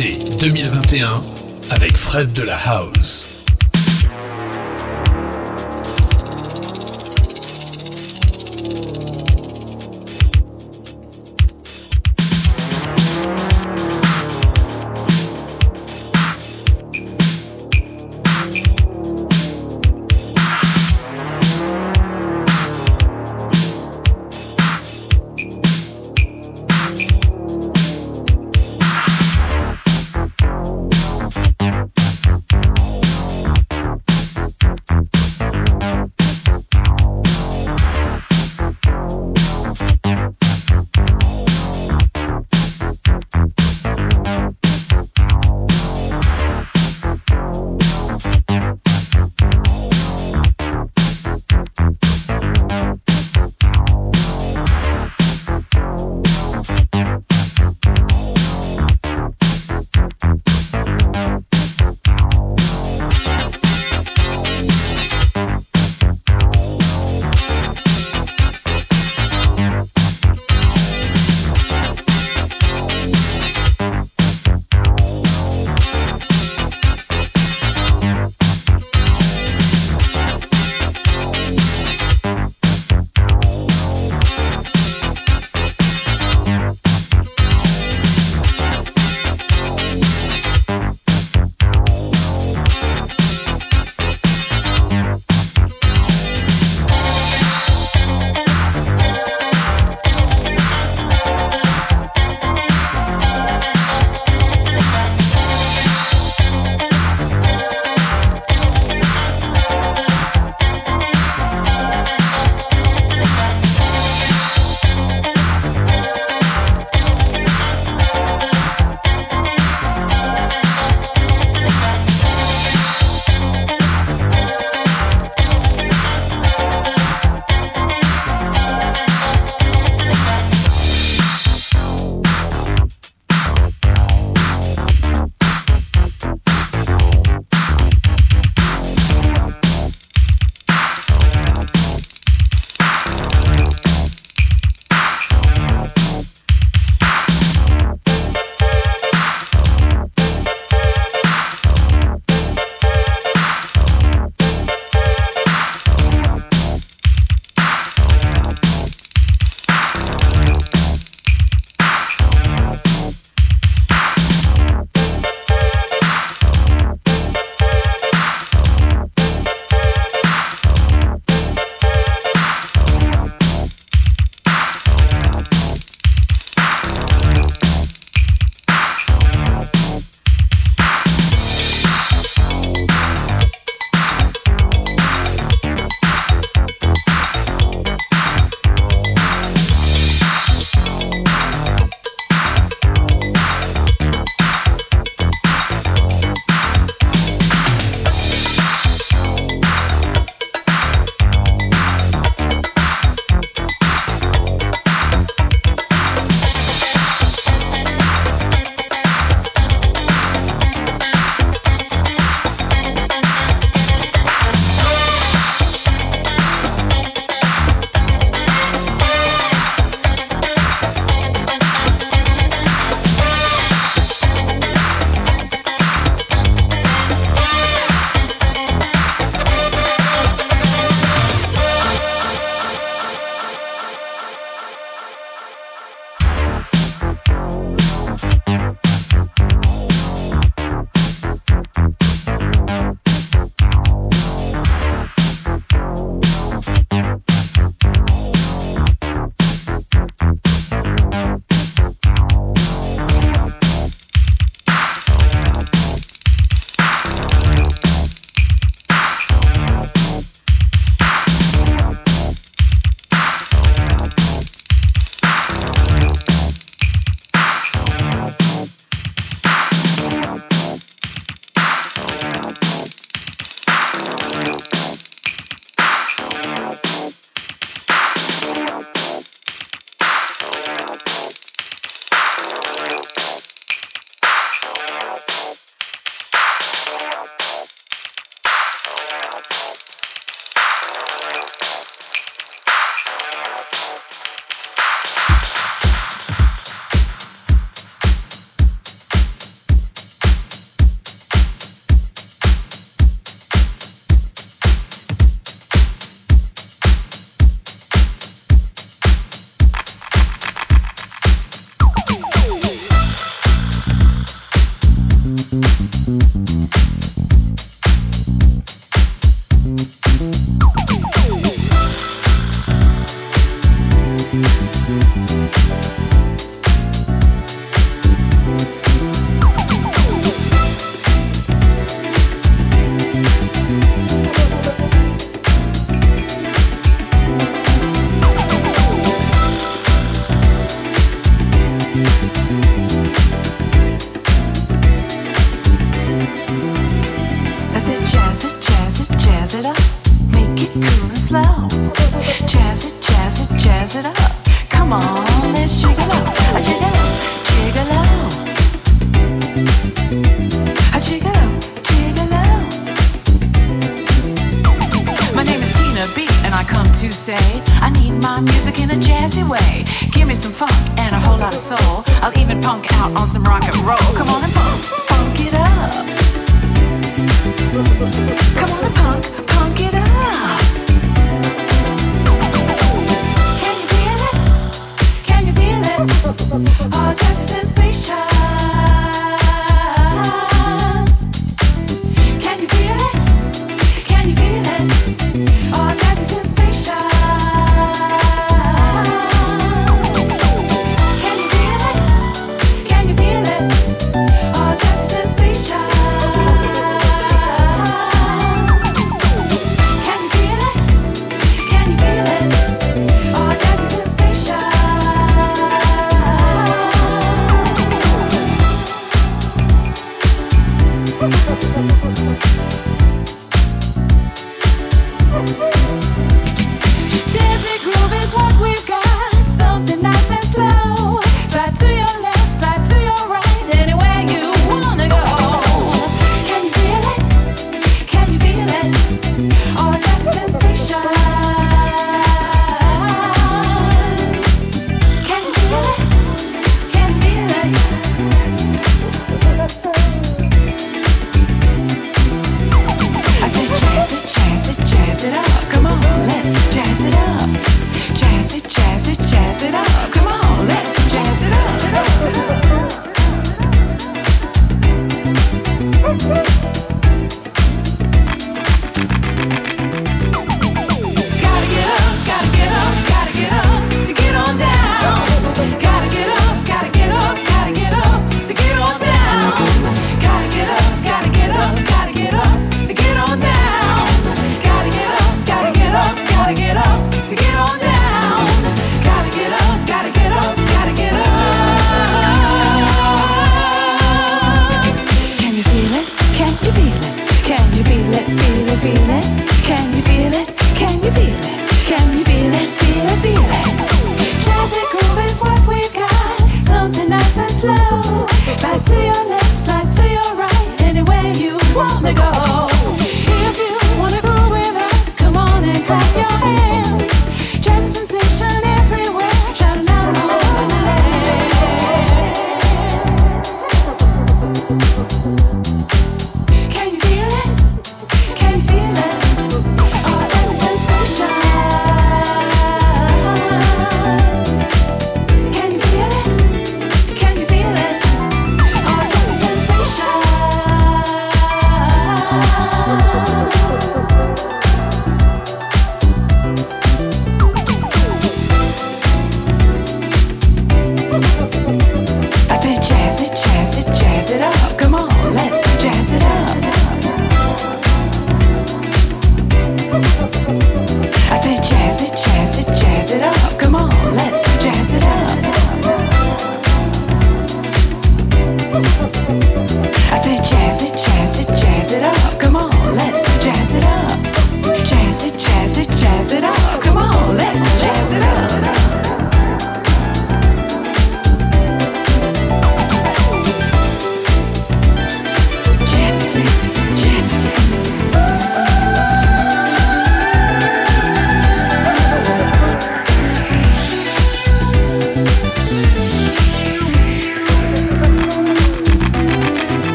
été 0.00 0.18
2021 0.40 1.20
avec 1.70 1.96
Fred 1.96 2.32
de 2.32 2.42
la 2.42 2.56
House. 2.56 3.29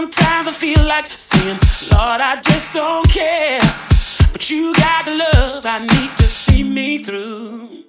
Sometimes 0.00 0.48
I 0.48 0.52
feel 0.52 0.82
like 0.86 1.06
saying, 1.08 1.58
Lord, 1.92 2.22
I 2.22 2.40
just 2.40 2.72
don't 2.72 3.06
care. 3.10 3.60
But 4.32 4.48
you 4.48 4.72
got 4.72 5.04
the 5.04 5.16
love 5.16 5.66
I 5.66 5.80
need 5.80 6.16
to 6.16 6.22
see 6.22 6.62
me 6.64 7.04
through. 7.04 7.84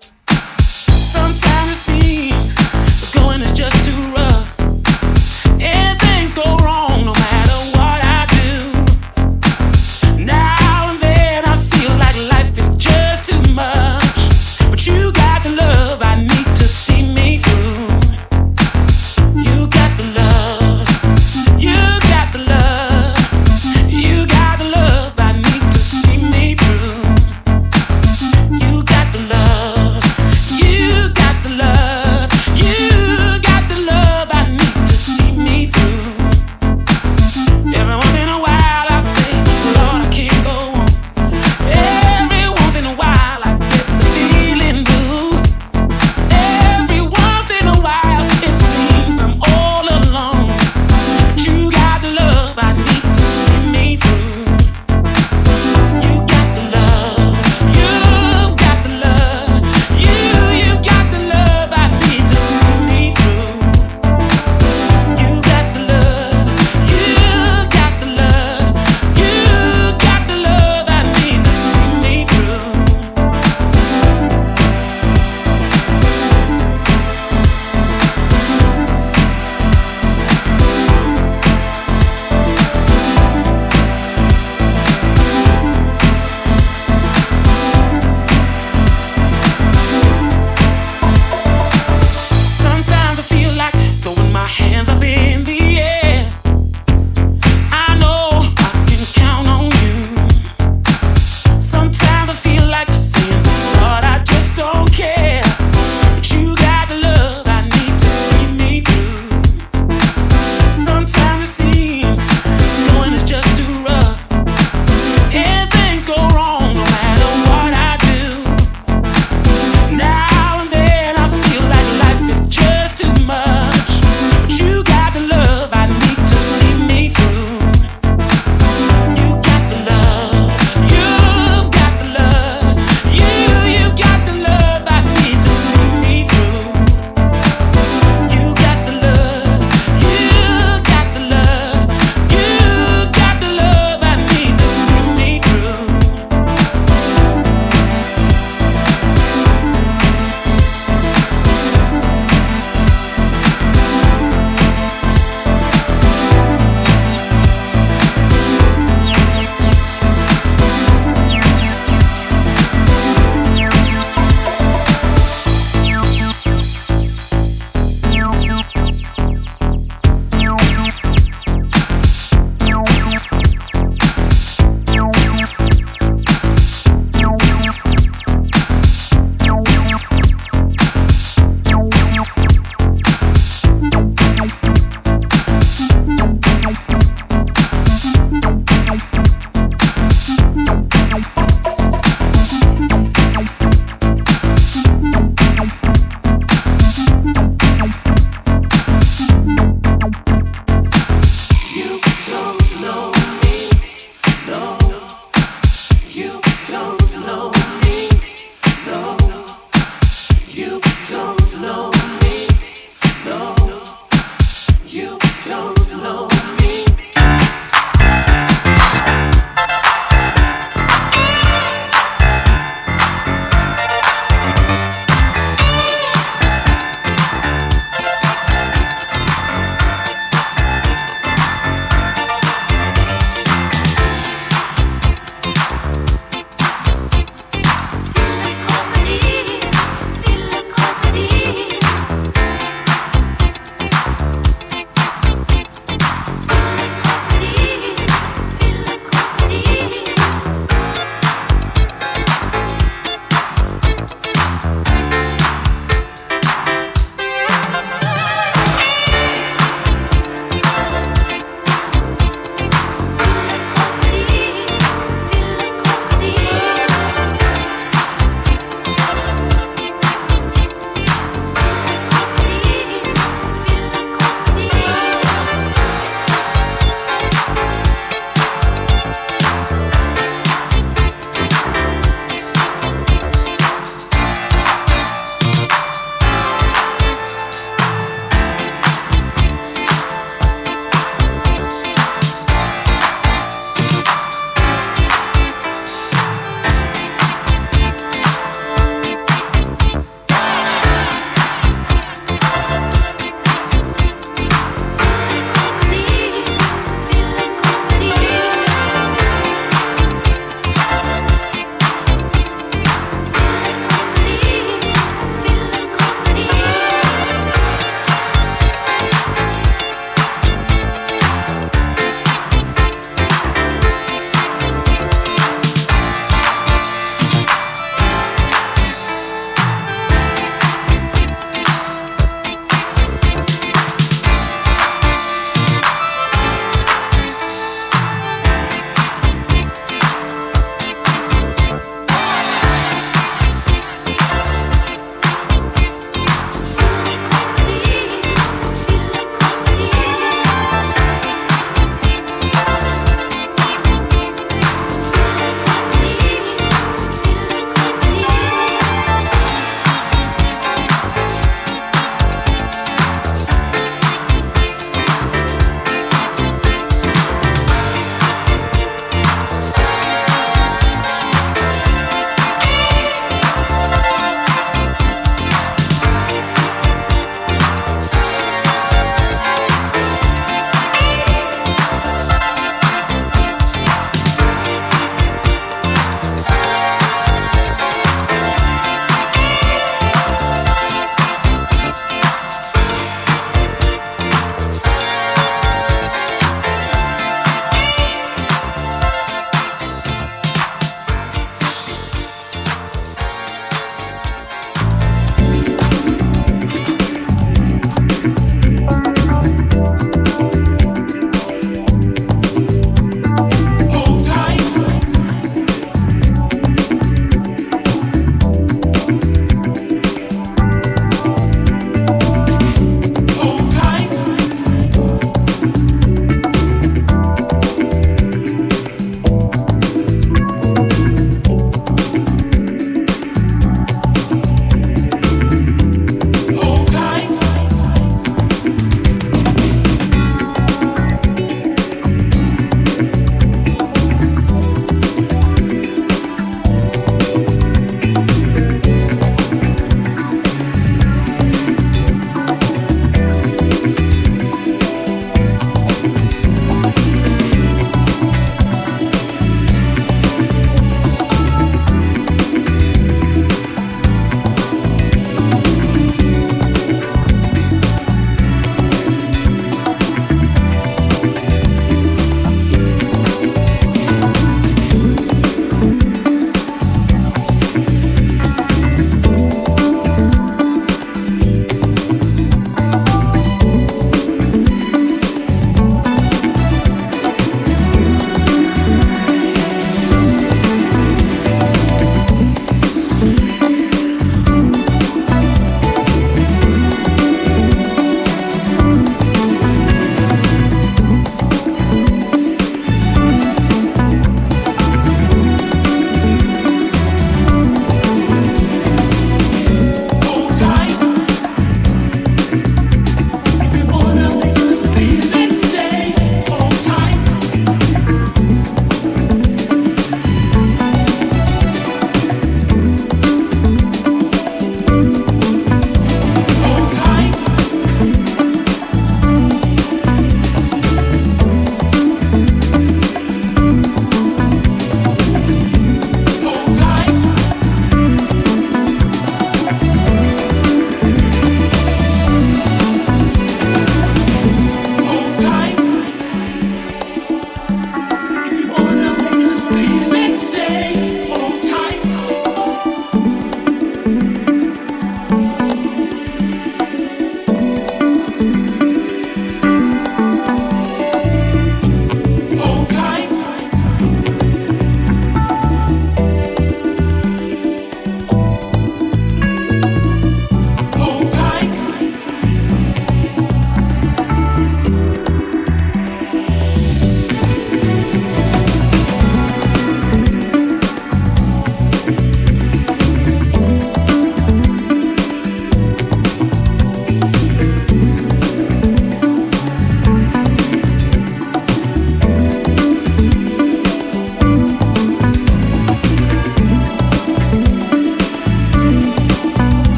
Sometimes 0.60 1.72
it 1.72 1.80
seems 1.88 2.54
the 2.54 3.18
going 3.18 3.40
is 3.40 3.54
just 3.54 3.86
too 3.86 3.96
rough. 4.12 4.41